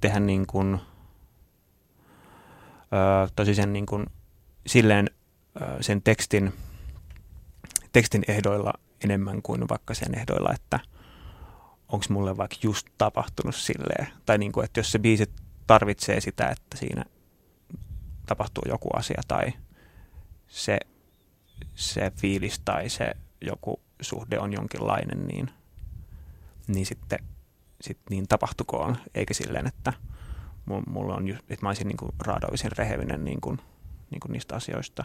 [0.00, 0.80] tehdä niin kuin,
[2.92, 4.06] ö, tosi sen niin kuin,
[4.66, 5.10] silleen
[5.60, 6.52] ö, sen tekstin,
[7.92, 8.72] tekstin ehdoilla
[9.04, 10.80] enemmän kuin vaikka sen ehdoilla, että
[11.88, 14.06] onko mulle vaikka just tapahtunut silleen.
[14.26, 15.24] Tai niin kuin, että jos se biisi
[15.66, 17.04] tarvitsee sitä, että siinä
[18.26, 19.52] tapahtuu joku asia tai
[20.46, 20.78] se,
[21.74, 25.50] se fiilis tai se joku suhde on jonkinlainen, niin,
[26.66, 27.18] niin sitten
[27.80, 29.92] sit niin tapahtukoon, eikä silleen, että
[30.86, 32.12] mulla on, että mä olisin niin kuin
[32.78, 33.58] rehevinen niin kuin,
[34.10, 35.04] niin kuin niistä asioista.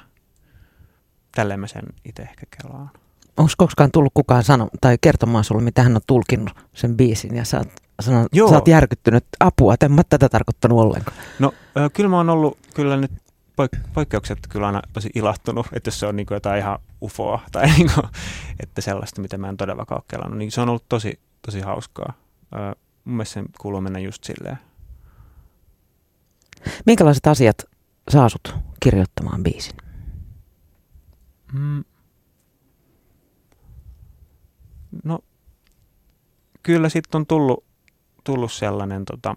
[1.35, 2.89] Tälleen mä sen itse ehkä kelaan.
[3.37, 7.45] Onko koskaan tullut kukaan sano, tai kertomaan sulle, mitä hän on tulkinnut sen biisin, ja
[7.45, 7.67] sä oot,
[8.01, 8.49] sanonut, Joo.
[8.49, 11.17] sä oot järkyttynyt apua, että en mä tätä tarkoittanut ollenkaan.
[11.39, 13.11] No äh, kyllä mä oon ollut kyllä nyt
[13.61, 17.39] poik- poikkeukset kyllä aina tosi ilahtunut, että jos se on niin kuin jotain ihan ufoa
[17.51, 18.05] tai niin kuin,
[18.59, 22.13] että sellaista, mitä mä en todellakaan kelannut, niin se on ollut tosi, tosi hauskaa.
[23.03, 24.57] Mun mielestä sen kuuluu mennä just silleen.
[26.85, 27.65] Minkälaiset asiat
[28.09, 29.75] saa sut kirjoittamaan biisin?
[31.53, 31.83] Mm.
[35.03, 35.19] No,
[36.63, 37.65] kyllä sitten on tullut,
[38.23, 39.35] tullut sellainen, tota,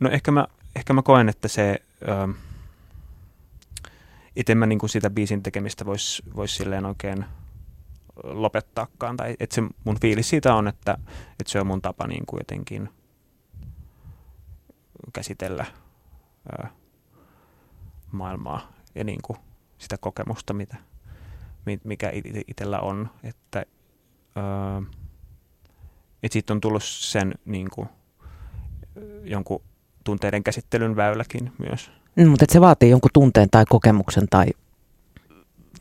[0.00, 2.34] no ehkä mä, ehkä mä koen, että se, ö,
[4.36, 7.24] itse mä niinku sitä biisin tekemistä voisi vois silleen oikein
[8.22, 9.16] lopettaakaan.
[9.16, 10.98] Tai että se mun fiilis siitä on, että,
[11.30, 12.88] että se on mun tapa niin kuin jotenkin
[15.12, 15.66] käsitellä
[16.52, 16.66] ö,
[18.12, 19.38] maailmaa ja niin kuin
[19.78, 20.76] sitä kokemusta, mitä,
[21.84, 22.10] mikä
[22.48, 23.64] itsellä on, että,
[24.36, 24.82] öö,
[26.22, 27.88] että siitä on tullut sen niin kuin,
[29.24, 29.62] jonkun
[30.04, 31.90] tunteiden käsittelyn väyläkin myös.
[32.16, 34.46] Mm, mutta se vaatii jonkun tunteen tai kokemuksen tai...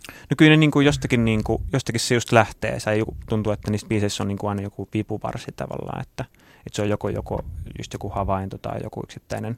[0.08, 2.80] No kyllä ne niin kuin jostakin, niin kuin, jostakin se just lähtee.
[2.80, 2.92] Se
[3.30, 6.26] tuntuu, että niissä biiseissä on niin kuin aina joku vipuvarsi tavallaan, että,
[6.58, 7.46] että se on joko, joko,
[7.78, 9.56] just joku havainto tai joku yksittäinen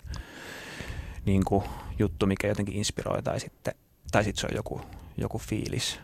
[1.26, 1.64] niin kuin,
[2.00, 3.76] juttu, mikä jotenkin inspiroi tai sitten,
[4.12, 4.82] tai sitten se on joku,
[5.18, 6.00] joku fiilis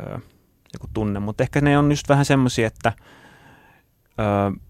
[0.00, 0.18] ö,
[0.74, 2.92] joku tunne, mutta ehkä ne on just vähän semmoisia, että,
[4.20, 4.60] ö,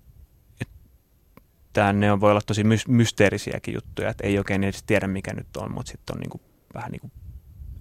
[1.72, 5.35] että ne on, voi olla tosi my- mysteerisiäkin juttuja, että ei oikein edes tiedä mikä
[5.35, 6.40] nyt on, mutta sitten on niinku,
[6.74, 7.12] vähän niin kuin,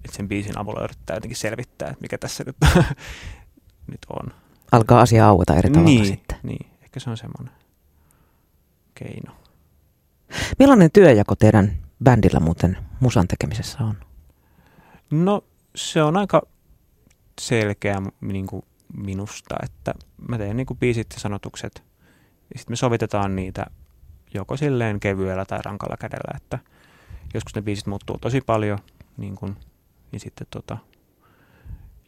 [0.04, 2.56] että sen biisin avulla yrittää jotenkin selvittää, että mikä tässä nyt,
[3.92, 4.32] nyt on.
[4.72, 6.38] Alkaa asia aueta eri tavalla niin, sitten.
[6.42, 7.54] Niin, ehkä se on semmoinen
[8.94, 9.32] keino.
[10.58, 13.94] Millainen työjako teidän bändillä muuten musan tekemisessä on?
[15.10, 16.42] No se on aika
[17.40, 18.62] selkeä niin kuin
[18.96, 19.94] minusta, että
[20.28, 21.82] mä teen niin kuin biisit ja sanotukset
[22.54, 23.66] ja sitten me sovitetaan niitä
[24.34, 26.58] joko silleen kevyellä tai rankalla kädellä, että
[27.34, 28.78] joskus ne biisit muuttuu tosi paljon
[29.16, 29.56] niin kuin,
[30.12, 30.78] ja sitten tota,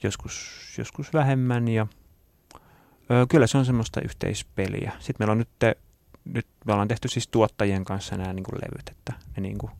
[0.02, 1.86] joskus, joskus vähemmän ja
[3.10, 4.92] ö, kyllä se on semmoista yhteispeliä.
[4.98, 5.76] Sitten meillä on nyt, te,
[6.24, 9.72] nyt me ollaan tehty siis tuottajien kanssa nämä niin kuin levyt, että ne, niin kuin,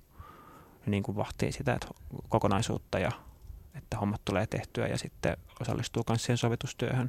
[0.87, 1.87] ne niin kuin vahtii sitä että
[2.29, 3.11] kokonaisuutta ja
[3.75, 7.09] että hommat tulee tehtyä ja sitten osallistuu myös siihen sovitustyöhön.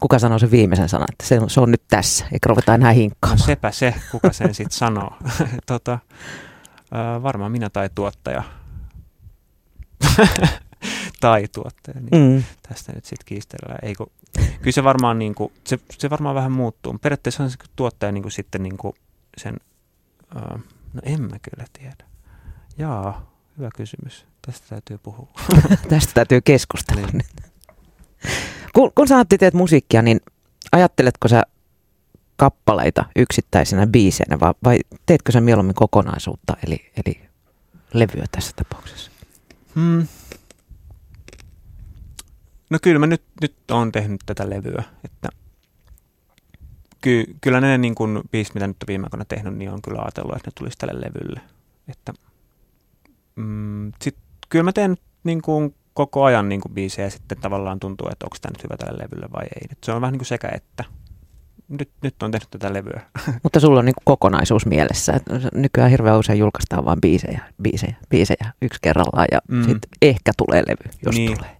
[0.00, 2.92] Kuka sanoo sen viimeisen sanan, että se on, se on nyt tässä, eikä ruveta enää
[2.92, 3.38] hinkkaamaan?
[3.38, 5.16] No sepä se, kuka sen sitten sanoo.
[5.66, 8.42] tota, äh, varmaan minä tai tuottaja.
[11.20, 12.42] tai tuottaja, niin mm.
[12.68, 13.78] tästä nyt sitten kiistellään.
[13.82, 16.98] Ei, kun, kyllä se varmaan, niin kuin, se, se varmaan vähän muuttuu.
[17.02, 18.94] Periaatteessa on se tuottaja niin kuin sitten niin kuin
[19.36, 19.56] sen,
[20.36, 22.04] äh, no en mä kyllä tiedä.
[22.78, 24.26] Jaa, hyvä kysymys.
[24.42, 25.28] Tästä täytyy puhua.
[25.88, 27.08] Tästä täytyy keskustella.
[27.12, 27.52] Niin.
[28.76, 30.20] Kun, kun sä teet musiikkia, niin
[30.72, 31.42] ajatteletko sä
[32.36, 37.20] kappaleita yksittäisenä biiseinä vai, vai teetkö sä mieluummin kokonaisuutta, eli, eli
[37.92, 39.10] levyä tässä tapauksessa?
[39.74, 40.06] Hmm.
[42.70, 45.28] No kyllä mä nyt, nyt oon tehnyt tätä levyä, että
[47.00, 50.02] ky, kyllä ne niin kuin biisit, mitä nyt on viime aikoina tehnyt, niin on kyllä
[50.02, 51.40] ajatellut, että ne tulisi tälle levylle.
[51.88, 52.12] Että,
[53.36, 54.16] mm, sit
[54.48, 58.26] kyllä mä teen niin kuin koko ajan niin kuin biisejä ja sitten tavallaan tuntuu, että
[58.26, 59.66] onko tämä nyt hyvä tälle levylle vai ei.
[59.70, 60.84] Et se on vähän niin kuin sekä että.
[61.68, 63.00] Nyt, nyt on tehnyt tätä levyä.
[63.42, 65.12] Mutta sulla on niin kuin kokonaisuus mielessä.
[65.54, 69.62] Nykyään hirveän usein julkaistaan vain biisejä, biisejä, biisejä yksi kerrallaan ja mm.
[69.64, 71.36] sitten ehkä tulee levy, jos niin.
[71.36, 71.56] tulee.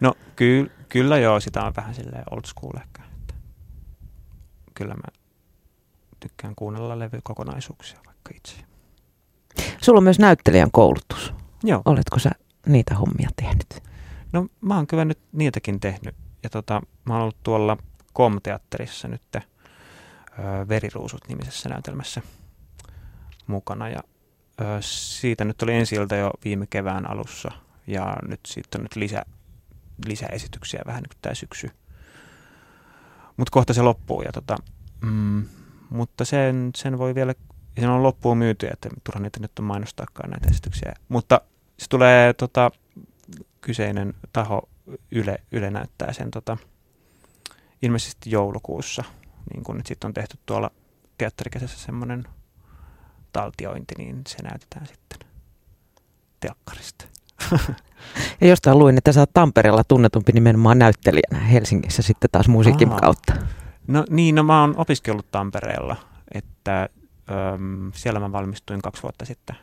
[0.00, 3.02] No ky- kyllä joo, sitä on vähän silleen old school ehkä.
[3.20, 3.34] Että.
[4.74, 5.20] kyllä mä
[6.20, 8.56] tykkään kuunnella levykokonaisuuksia vaikka itse.
[9.82, 11.34] Sulla on myös näyttelijän koulutus.
[11.62, 11.82] Joo.
[11.84, 12.30] Oletko sä
[12.66, 13.82] niitä hommia tehnyt?
[14.32, 16.14] No mä oon kyllä nyt niitäkin tehnyt.
[16.42, 17.76] Ja tota, mä oon ollut tuolla
[18.12, 19.42] Kom-teatterissa nyt ö,
[20.68, 22.22] Veriruusut-nimisessä näytelmässä
[23.46, 23.88] mukana.
[23.88, 24.00] Ja
[24.60, 27.50] ö, siitä nyt oli ensi jo viime kevään alussa.
[27.86, 29.22] Ja nyt siitä on nyt lisä,
[30.06, 31.70] lisäesityksiä vähän nyt tämä syksy.
[33.36, 34.22] Mutta kohta se loppuu.
[34.22, 34.56] Ja tota,
[35.00, 35.44] mm,
[35.90, 37.34] mutta sen, sen voi vielä,
[37.80, 40.92] sen on loppuun myyty, että turha niitä nyt on mainostaakaan näitä esityksiä.
[41.08, 41.40] Mutta
[41.78, 42.70] se tulee tota,
[43.60, 44.68] kyseinen taho
[45.10, 46.56] Yle, Yle näyttää sen tota,
[47.82, 49.04] ilmeisesti joulukuussa,
[49.52, 50.70] niin kun nyt sitten on tehty tuolla
[51.18, 52.24] teatterikesässä semmoinen
[53.32, 55.18] taltiointi, niin se näytetään sitten
[56.40, 57.04] telkkarista.
[58.40, 63.00] Ja jostain luin, että sä oot Tampereella tunnetumpi nimenomaan näyttelijänä, Helsingissä sitten taas musiikin Aha.
[63.00, 63.34] kautta.
[63.86, 65.96] No niin, no mä oon opiskellut Tampereella,
[66.34, 66.88] että
[67.54, 69.56] äm, siellä mä valmistuin kaksi vuotta sitten.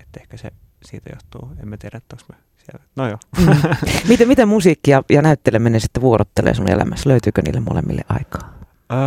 [0.00, 0.50] Että ehkä se
[0.84, 2.84] siitä johtuu, en mä tiedä, että mä siellä.
[2.96, 3.18] No joo.
[3.38, 3.46] Mm.
[4.08, 7.08] miten, miten musiikki ja, ja näytteleminen sitten vuorottelee sun elämässä?
[7.08, 8.54] Löytyykö niille molemmille aikaa?
[8.92, 8.98] Öö,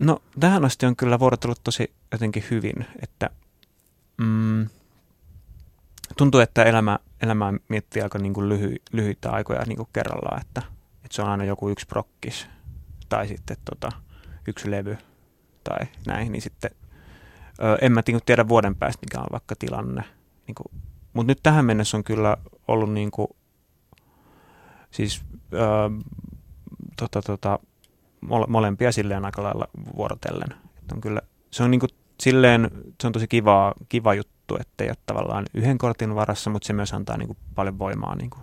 [0.00, 3.30] no tähän asti on kyllä vuorottelut tosi jotenkin hyvin, että
[4.16, 4.68] mm,
[6.16, 10.62] tuntuu, että elämä, elämää miettii aika niin kuin lyhy, lyhyitä aikoja niin kuin kerrallaan, että,
[11.04, 12.46] että se on aina joku yksi prokkis
[13.08, 13.88] tai sitten tota,
[14.48, 14.98] yksi levy
[15.64, 16.70] tai näin, niin sitten
[17.62, 20.04] ö, en mä tiedä vuoden päästä, mikä on vaikka tilanne.
[20.46, 20.82] Niin kuin,
[21.14, 22.36] mutta nyt tähän mennessä on kyllä
[22.68, 23.28] ollut niin kuin,
[24.90, 25.22] siis
[25.52, 25.58] ö,
[26.96, 27.58] tota, tota,
[28.20, 30.58] mole, molempia silleen aika lailla vuorotellen.
[30.78, 34.84] Että on kyllä, se on niin kuin, silleen, se on tosi kiva, kiva juttu, että
[34.84, 38.30] ei ole tavallaan yhden kortin varassa, mutta se myös antaa niin kuin, paljon voimaa niin
[38.30, 38.42] kuin,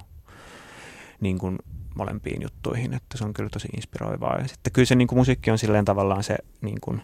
[1.20, 1.58] niin kuin
[1.96, 4.38] molempiin juttuihin, että se on kyllä tosi inspiroivaa.
[4.38, 7.02] Ja sitten kyllä se niin kuin musiikki on silleen tavallaan se, niin kuin,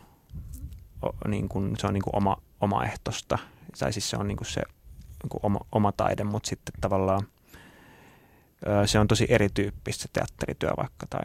[1.06, 3.38] o, niin kuin, se on niin kuin oma, omaehtoista,
[3.80, 4.62] tai siis se on niin kuin se
[5.24, 7.28] niin kuin oma, oma taide, mutta sitten tavallaan
[8.68, 11.24] ö, se on tosi erityyppistä se teatterityö vaikka tai,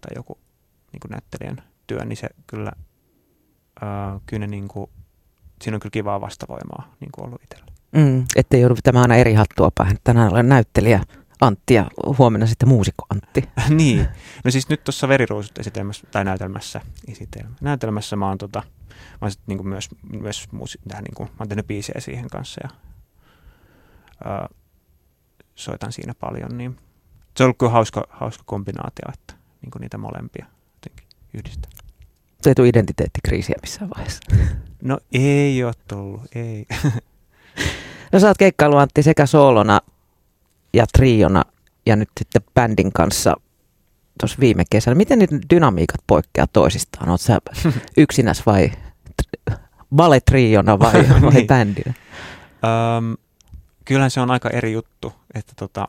[0.00, 0.38] tai joku
[0.92, 2.72] niin kuin näyttelijän työ, niin se kyllä,
[3.82, 3.86] ö,
[4.26, 4.90] kyllä niin kuin,
[5.62, 7.66] siinä on kyllä kivaa vastavoimaa niin kuin ollut itsellä.
[7.96, 9.96] Mm, ettei joudu pitämään aina eri hattua päähän.
[10.04, 11.02] Tänään olen näyttelijä,
[11.40, 13.48] Antti ja huomenna sitten muusikko Antti.
[13.68, 14.06] niin.
[14.44, 17.56] No siis nyt tuossa Veriruusut esitelmässä, tai näytelmässä, esitelmä.
[17.60, 19.88] näytelmässä mä oon, tota, mä oon sit niinku myös,
[20.20, 22.70] myös muusi, tähän niinku, mä oon tehnyt biisejä siihen kanssa ja
[24.24, 24.48] ää,
[25.54, 26.76] soitan siinä paljon, niin
[27.36, 31.70] se on ollut kyllä hauska, hauska kombinaatio, että niinku niitä molempia jotenkin yhdistää.
[32.40, 34.20] Se ei tule identiteettikriisiä missään vaiheessa.
[34.82, 36.66] No ei ole tullut, ei.
[38.12, 39.80] no sä oot keikkailu Antti sekä soolona
[40.72, 41.44] ja triona
[41.86, 43.36] ja nyt sitten bändin kanssa
[44.20, 44.94] tuossa viime kesänä.
[44.94, 47.08] Miten nyt dynamiikat poikkeaa toisistaan?
[47.08, 47.40] Oletko sä
[47.96, 48.72] yksinäs vai
[49.96, 51.46] balletriona vai, vai niin.
[51.46, 51.94] bändinä?
[52.98, 53.16] Um,
[53.90, 55.88] kyllähän se on aika eri juttu, että tota,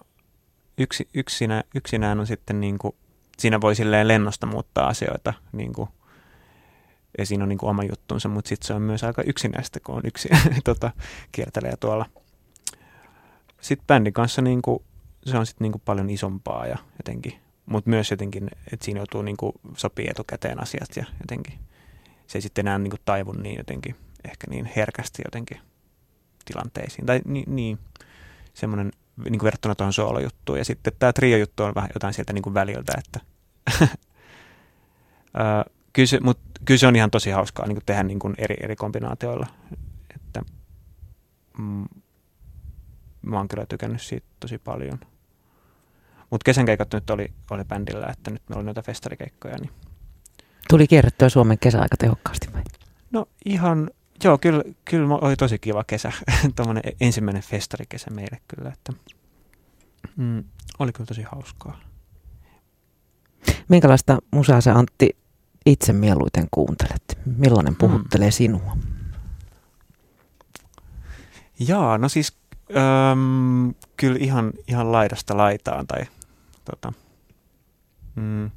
[0.78, 2.96] yksi, yksinä, yksinään on sitten niin kuin,
[3.38, 5.90] siinä voi silleen lennosta muuttaa asioita niin kuin,
[7.18, 9.96] ja siinä on niin kuin oma juttunsa, mutta sitten se on myös aika yksinäistä, kun
[9.96, 10.30] on yksi
[10.64, 10.92] tota,
[11.32, 12.06] kiertelee tuolla–
[13.62, 14.84] sitten bändin kanssa niin kuin,
[15.26, 17.34] se on sitten niin kuin paljon isompaa ja jotenkin,
[17.66, 21.60] mutta myös jotenkin, että siinä joutuu niin kuin sopii etukäteen asiat ja jotenkin.
[22.28, 25.71] Se ei sitten enää niin kuin taivu niin jotenkin, ehkä niin herkästi jotenkin
[26.52, 27.06] tilanteisiin.
[27.06, 27.80] Tai niin, niin
[28.54, 30.58] semmoinen niin kuin verrattuna tuohon soolojuttuun.
[30.58, 33.20] Ja sitten tämä trio-juttu on vähän jotain sieltä niin kuin väliltä, että
[35.94, 38.56] kyllä, se, mut, kyllä se on ihan tosi hauskaa niin kuin tehdä niin kuin eri,
[38.64, 39.48] eri kombinaatioilla.
[40.16, 40.42] Että,
[41.58, 41.86] mm,
[43.22, 45.00] mä oon kyllä tykännyt siitä tosi paljon.
[46.30, 49.58] Mutta kesän keikat nyt oli, oli bändillä, että nyt meillä oli noita festarikeikkoja.
[49.58, 49.72] Niin...
[50.70, 52.62] Tuli kierrettyä Suomen kesä aika tehokkaasti vai?
[53.12, 53.90] No ihan,
[54.24, 56.12] joo, kyllä, kyllä oli tosi kiva kesä.
[56.56, 58.94] Tuommoinen ensimmäinen festarikesä meille kyllä, että
[60.16, 60.44] mm,
[60.80, 61.80] oli kyllä tosi hauskaa.
[63.70, 65.18] Minkälaista musaa sä Antti
[65.66, 67.18] itse mieluiten kuuntelet?
[67.38, 68.32] Millainen puhuttelee mm.
[68.32, 68.78] sinua?
[71.60, 72.42] Jaa, no siis
[72.76, 76.06] Öm, kyllä ihan, ihan laidasta laitaan tai
[76.66, 76.94] tota,
[78.16, 78.52] mm,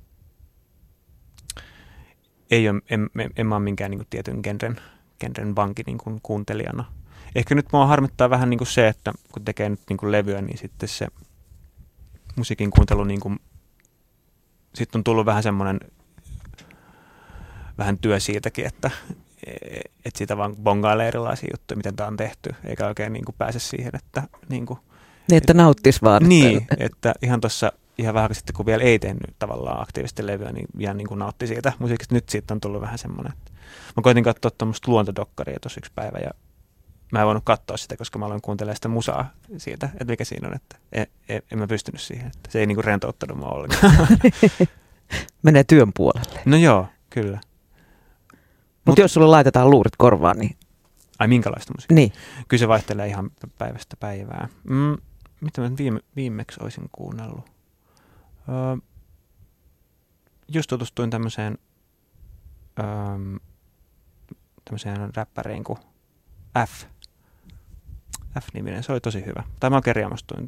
[2.50, 4.80] ei ole, en, en, en mä ole minkään niin kuin, tietyn genren,
[5.24, 6.84] genren vanki niin kuin, kuuntelijana.
[7.34, 10.42] Ehkä nyt mua harmittaa vähän niin kuin se, että kun tekee nyt niin kuin levyä,
[10.42, 11.06] niin sitten se
[12.36, 13.38] musiikin kuuntelu, niin kuin,
[14.74, 15.80] sitten on tullut vähän semmoinen
[17.78, 18.90] vähän työ siitäkin, että
[20.04, 23.58] että siitä vaan bongailee erilaisia juttuja, miten tämä on tehty, eikä oikein niin kuin pääse
[23.58, 24.22] siihen, että...
[24.48, 24.78] Niin, kuin,
[25.28, 26.28] niin että nauttis vaan.
[26.28, 30.66] Niin, että ihan tuossa ihan vähän sitten, kun vielä ei tehnyt tavallaan aktiivisesti levyä, niin
[30.78, 32.14] vielä niin kuin nautti siitä musiikista.
[32.14, 33.52] Nyt siitä on tullut vähän semmoinen, että
[33.96, 36.30] mä koitin katsoa tuommoista luontodokkaria tuossa yksi päivä ja
[37.12, 40.48] mä en voinut katsoa sitä, koska mä aloin kuuntelemaan sitä musaa siitä, että mikä siinä
[40.48, 43.48] on, että en, en, en mä pystynyt siihen, että se ei niin kuin rentouttanut mua
[43.48, 44.08] ollenkaan.
[45.42, 46.40] Menee työn puolelle.
[46.44, 47.40] No joo, kyllä.
[48.84, 50.56] Mutta Mut, jos sulle laitetaan luurit korvaan, niin...
[51.18, 51.94] Ai minkälaista musiikkia?
[51.94, 52.12] Niin.
[52.48, 54.48] Kyllä se vaihtelee ihan päivästä päivää.
[54.64, 54.96] Mm,
[55.40, 57.44] mitä mä viime, viimeksi olisin kuunnellut?
[58.48, 58.76] Öö,
[60.48, 61.58] just tutustuin tämmöiseen,
[62.78, 62.86] öö,
[64.64, 65.78] tämmöiseen räppäriin kuin
[66.66, 66.84] F.
[68.40, 69.42] F-niminen, se oli tosi hyvä.
[69.60, 69.96] Tai mä oikein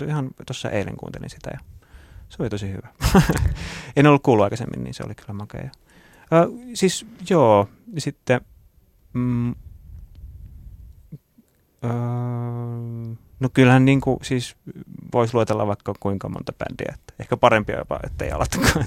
[0.09, 1.61] ihan tuossa eilen kuuntelin sitä ja
[2.29, 2.88] se oli tosi hyvä.
[3.96, 5.70] en ollut kuullut aikaisemmin, niin se oli kyllä makea.
[6.33, 8.40] Öö, siis joo, sitten
[9.12, 9.55] mm,
[11.85, 14.57] öö, No kyllähän niin kuin, siis
[15.12, 16.94] voisi luetella vaikka kuinka monta bändiä.
[16.94, 18.87] Että ehkä parempi jopa, ettei aloitakaan.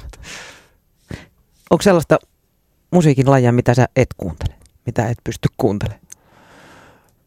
[1.71, 2.19] Onko sellaista
[2.91, 4.58] musiikin lajia, mitä sä et kuuntele?
[4.85, 6.07] Mitä et pysty kuuntelemaan?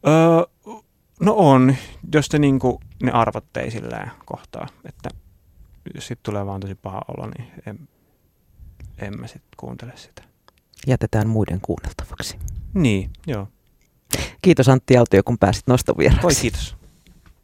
[0.07, 0.75] Öö,
[1.21, 1.77] no on,
[2.15, 4.67] jos te niin kuin, ne arvot ei sillä kohtaa.
[4.85, 5.11] Että
[5.95, 7.89] jos sitten tulee vaan tosi paha olo, niin en,
[8.99, 10.23] en mä sitten kuuntele sitä.
[10.87, 12.39] Jätetään muiden kuunneltavaksi.
[12.75, 13.49] Niin, joo.
[14.43, 16.27] Kiitos Antti Aaltio, kun pääsit nostovieraaksi.
[16.27, 16.77] Oi, kiitos.